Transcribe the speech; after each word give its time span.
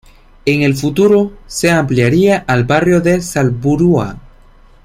En 0.47 0.63
el 0.63 0.73
futuro, 0.73 1.31
se 1.45 1.69
ampliaría 1.69 2.39
al 2.47 2.63
barrio 2.63 3.01
de 3.01 3.21
Salburua. 3.21 4.17